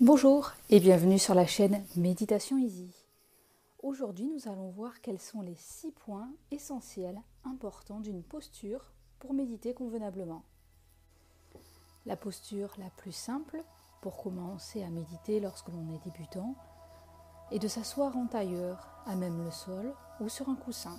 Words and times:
Bonjour 0.00 0.50
et 0.70 0.80
bienvenue 0.80 1.20
sur 1.20 1.36
la 1.36 1.46
chaîne 1.46 1.84
Méditation 1.94 2.58
Easy. 2.58 2.92
Aujourd'hui, 3.80 4.26
nous 4.26 4.50
allons 4.50 4.70
voir 4.70 5.00
quels 5.00 5.20
sont 5.20 5.40
les 5.40 5.54
six 5.54 5.92
points 5.92 6.32
essentiels 6.50 7.22
importants 7.44 8.00
d'une 8.00 8.24
posture 8.24 8.92
pour 9.20 9.34
méditer 9.34 9.72
convenablement. 9.72 10.42
La 12.06 12.16
posture 12.16 12.74
la 12.76 12.90
plus 12.96 13.12
simple 13.12 13.62
pour 14.02 14.20
commencer 14.20 14.82
à 14.82 14.90
méditer 14.90 15.38
lorsque 15.38 15.68
l'on 15.68 15.88
est 15.94 16.04
débutant 16.04 16.56
est 17.52 17.60
de 17.60 17.68
s'asseoir 17.68 18.16
en 18.16 18.26
tailleur, 18.26 18.88
à 19.06 19.14
même 19.14 19.44
le 19.44 19.52
sol 19.52 19.94
ou 20.18 20.28
sur 20.28 20.48
un 20.48 20.56
coussin. 20.56 20.98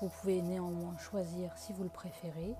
Vous 0.00 0.08
pouvez 0.08 0.40
néanmoins 0.40 0.96
choisir, 0.96 1.52
si 1.58 1.74
vous 1.74 1.82
le 1.82 1.90
préférez, 1.90 2.54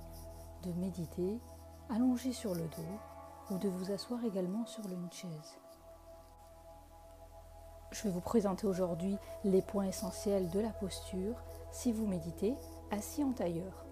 de 0.65 0.73
méditer 0.75 1.41
allongé 1.89 2.35
sur 2.35 2.55
le 2.55 2.69
dos 2.69 3.14
ou 3.51 3.59
de 3.59 3.69
vous 3.69 3.93
asseoir 3.93 4.25
également 4.25 4.67
sur 4.67 4.85
une 4.87 5.11
chaise. 5.11 5.59
Je 7.91 8.03
vais 8.03 8.11
vous 8.11 8.21
présenter 8.21 8.67
aujourd'hui 8.67 9.17
les 9.45 9.63
points 9.63 9.85
essentiels 9.85 10.51
de 10.51 10.61
la 10.61 10.71
posture 10.71 11.43
si 11.71 11.93
vous 11.93 12.07
méditez 12.07 12.55
assis 12.91 13.23
en 13.23 13.33
tailleur. 13.33 13.85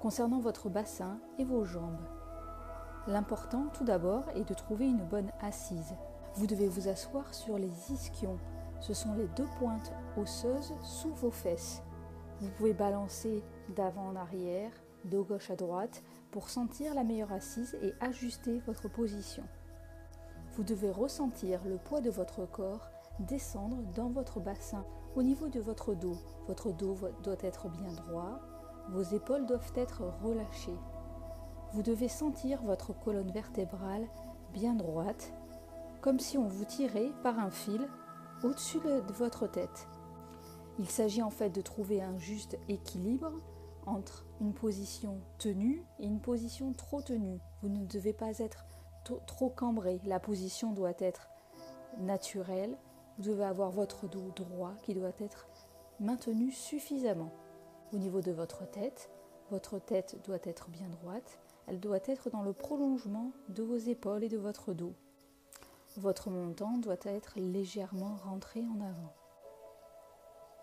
Concernant 0.00 0.40
votre 0.40 0.68
bassin 0.68 1.20
et 1.38 1.44
vos 1.44 1.64
jambes, 1.64 2.04
l'important 3.06 3.66
tout 3.72 3.84
d'abord 3.84 4.24
est 4.34 4.48
de 4.48 4.54
trouver 4.54 4.86
une 4.86 5.04
bonne 5.04 5.30
assise. 5.40 5.94
Vous 6.34 6.46
devez 6.46 6.68
vous 6.68 6.88
asseoir 6.88 7.32
sur 7.32 7.58
les 7.58 7.92
ischions. 7.92 8.38
Ce 8.80 8.94
sont 8.94 9.14
les 9.14 9.28
deux 9.28 9.48
pointes 9.58 9.92
osseuses 10.16 10.74
sous 10.82 11.12
vos 11.14 11.30
fesses. 11.30 11.82
Vous 12.40 12.50
pouvez 12.50 12.74
balancer 12.74 13.42
d'avant 13.76 14.08
en 14.08 14.16
arrière, 14.16 14.70
de 15.04 15.20
gauche 15.20 15.50
à 15.50 15.56
droite 15.56 16.02
pour 16.30 16.50
sentir 16.50 16.94
la 16.94 17.04
meilleure 17.04 17.32
assise 17.32 17.76
et 17.82 17.94
ajuster 18.00 18.60
votre 18.66 18.88
position. 18.88 19.44
Vous 20.56 20.62
devez 20.62 20.90
ressentir 20.90 21.64
le 21.64 21.78
poids 21.78 22.00
de 22.00 22.10
votre 22.10 22.44
corps 22.46 22.88
descendre 23.20 23.78
dans 23.94 24.08
votre 24.08 24.40
bassin 24.40 24.84
au 25.16 25.22
niveau 25.22 25.48
de 25.48 25.60
votre 25.60 25.94
dos. 25.94 26.18
Votre 26.46 26.72
dos 26.72 26.96
doit 27.22 27.36
être 27.40 27.68
bien 27.68 27.92
droit, 27.92 28.40
vos 28.90 29.02
épaules 29.02 29.46
doivent 29.46 29.72
être 29.76 30.02
relâchées. 30.22 30.76
Vous 31.72 31.82
devez 31.82 32.08
sentir 32.08 32.62
votre 32.62 32.98
colonne 32.98 33.30
vertébrale 33.30 34.06
bien 34.52 34.74
droite, 34.74 35.32
comme 36.00 36.18
si 36.18 36.38
on 36.38 36.46
vous 36.46 36.64
tirait 36.64 37.12
par 37.22 37.38
un 37.38 37.50
fil 37.50 37.86
au-dessus 38.42 38.78
de 38.78 39.12
votre 39.12 39.46
tête. 39.46 39.88
Il 40.78 40.88
s'agit 40.88 41.22
en 41.22 41.30
fait 41.30 41.50
de 41.50 41.60
trouver 41.60 42.00
un 42.00 42.16
juste 42.18 42.56
équilibre 42.68 43.32
entre 43.88 44.24
une 44.40 44.54
position 44.54 45.20
tenue 45.38 45.84
et 45.98 46.06
une 46.06 46.20
position 46.20 46.72
trop 46.72 47.02
tenue. 47.02 47.40
Vous 47.62 47.68
ne 47.68 47.84
devez 47.86 48.12
pas 48.12 48.38
être 48.38 48.66
trop 49.26 49.48
cambré. 49.48 50.00
La 50.04 50.20
position 50.20 50.72
doit 50.72 50.94
être 50.98 51.28
naturelle. 51.98 52.76
Vous 53.16 53.24
devez 53.24 53.44
avoir 53.44 53.70
votre 53.70 54.08
dos 54.08 54.30
droit 54.36 54.74
qui 54.82 54.94
doit 54.94 55.12
être 55.18 55.48
maintenu 56.00 56.52
suffisamment. 56.52 57.32
Au 57.92 57.96
niveau 57.96 58.20
de 58.20 58.32
votre 58.32 58.68
tête, 58.70 59.10
votre 59.50 59.78
tête 59.78 60.20
doit 60.24 60.38
être 60.44 60.68
bien 60.68 60.88
droite. 60.88 61.40
Elle 61.66 61.80
doit 61.80 62.00
être 62.06 62.30
dans 62.30 62.42
le 62.42 62.52
prolongement 62.52 63.32
de 63.48 63.62
vos 63.62 63.76
épaules 63.76 64.24
et 64.24 64.28
de 64.28 64.38
votre 64.38 64.72
dos. 64.72 64.94
Votre 65.96 66.30
montant 66.30 66.78
doit 66.78 66.96
être 67.04 67.32
légèrement 67.36 68.16
rentré 68.16 68.60
en 68.60 68.80
avant. 68.80 69.14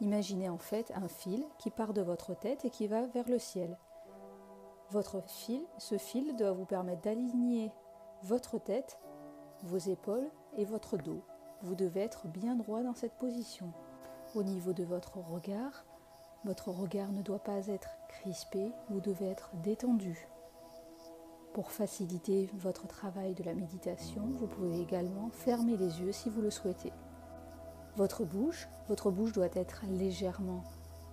Imaginez 0.01 0.49
en 0.49 0.57
fait 0.57 0.91
un 0.95 1.07
fil 1.07 1.45
qui 1.57 1.71
part 1.71 1.93
de 1.93 2.01
votre 2.01 2.35
tête 2.35 2.65
et 2.65 2.69
qui 2.69 2.87
va 2.87 3.07
vers 3.07 3.29
le 3.29 3.39
ciel. 3.39 3.77
Votre 4.91 5.21
fil, 5.27 5.61
ce 5.77 5.97
fil 5.97 6.35
doit 6.35 6.51
vous 6.51 6.65
permettre 6.65 7.01
d'aligner 7.01 7.71
votre 8.23 8.59
tête, 8.59 8.99
vos 9.63 9.77
épaules 9.77 10.29
et 10.57 10.65
votre 10.65 10.97
dos. 10.97 11.23
Vous 11.61 11.75
devez 11.75 12.01
être 12.01 12.27
bien 12.27 12.55
droit 12.55 12.83
dans 12.83 12.93
cette 12.93 13.17
position. 13.17 13.71
Au 14.35 14.43
niveau 14.43 14.73
de 14.73 14.83
votre 14.83 15.17
regard, 15.17 15.85
votre 16.43 16.69
regard 16.69 17.11
ne 17.11 17.21
doit 17.21 17.39
pas 17.39 17.67
être 17.67 17.89
crispé, 18.09 18.71
vous 18.89 18.99
devez 18.99 19.27
être 19.27 19.49
détendu. 19.63 20.27
Pour 21.53 21.71
faciliter 21.71 22.49
votre 22.53 22.85
travail 22.85 23.33
de 23.33 23.43
la 23.43 23.53
méditation, 23.53 24.23
vous 24.33 24.47
pouvez 24.47 24.81
également 24.81 25.29
fermer 25.29 25.77
les 25.77 26.01
yeux 26.01 26.11
si 26.11 26.29
vous 26.29 26.41
le 26.41 26.51
souhaitez. 26.51 26.91
Votre 27.97 28.25
bouche, 28.25 28.67
doit 29.33 29.49
être 29.53 29.85
légèrement 29.89 30.63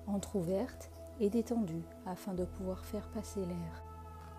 entr'ouverte 0.07 0.91
et 1.21 1.31
détendue 1.31 1.85
afin 2.07 2.35
de 2.35 2.45
pouvoir 2.45 2.85
faire 2.85 3.09
passer 3.11 3.45
l'air. 3.45 3.85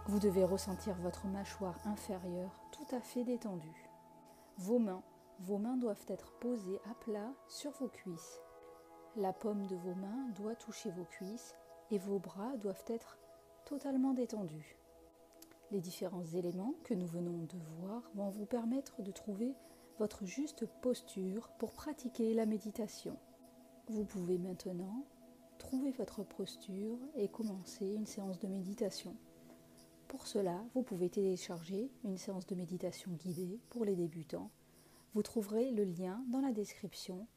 Vous 0.07 0.19
devez 0.19 0.43
ressentir 0.43 0.95
votre 0.95 1.25
mâchoire 1.27 1.79
inférieure 1.85 2.59
tout 2.73 2.95
à 2.95 2.99
fait 2.99 3.23
détendue. 3.23 3.89
Vos 4.57 4.77
mains, 4.77 5.03
vos 5.39 5.57
mains 5.57 5.77
doivent 5.77 6.05
être 6.09 6.33
posées 6.39 6.81
à 6.91 6.93
plat 6.95 7.31
sur 7.47 7.71
vos 7.79 7.87
cuisses. 7.87 8.41
La 9.15 9.31
paume 9.31 9.65
de 9.67 9.77
vos 9.77 9.95
mains 9.95 10.27
doit 10.35 10.55
toucher 10.55 10.91
vos 10.91 11.05
cuisses 11.05 11.55
et 11.91 11.97
vos 11.97 12.19
bras 12.19 12.57
doivent 12.57 12.83
être 12.87 13.17
totalement 13.65 14.13
détendus. 14.13 14.77
Les 15.71 15.79
différents 15.79 16.25
éléments 16.25 16.73
que 16.83 16.93
nous 16.93 17.07
venons 17.07 17.45
de 17.45 17.57
voir 17.79 18.01
vont 18.15 18.29
vous 18.29 18.45
permettre 18.45 19.01
de 19.01 19.11
trouver 19.11 19.55
votre 19.99 20.25
juste 20.25 20.65
posture 20.81 21.49
pour 21.59 21.73
pratiquer 21.73 22.33
la 22.33 22.45
méditation. 22.45 23.17
Vous 23.87 24.05
pouvez 24.05 24.37
maintenant 24.37 25.05
trouver 25.59 25.91
votre 25.91 26.23
posture 26.23 26.97
et 27.15 27.27
commencer 27.27 27.85
une 27.85 28.05
séance 28.05 28.39
de 28.39 28.47
méditation. 28.47 29.15
Pour 30.07 30.27
cela, 30.27 30.63
vous 30.73 30.83
pouvez 30.83 31.09
télécharger 31.09 31.91
une 32.03 32.17
séance 32.17 32.45
de 32.47 32.55
méditation 32.55 33.11
guidée 33.11 33.59
pour 33.69 33.85
les 33.85 33.95
débutants. 33.95 34.51
Vous 35.13 35.23
trouverez 35.23 35.71
le 35.71 35.83
lien 35.83 36.23
dans 36.29 36.41
la 36.41 36.51
description 36.51 37.27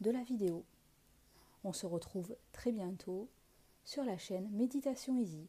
de 0.00 0.10
la 0.10 0.22
vidéo. 0.22 0.64
On 1.64 1.72
se 1.72 1.86
retrouve 1.86 2.36
très 2.52 2.72
bientôt 2.72 3.28
sur 3.84 4.04
la 4.04 4.18
chaîne 4.18 4.48
Méditation 4.50 5.16
Easy. 5.16 5.48